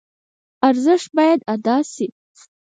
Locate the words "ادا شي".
1.53-2.07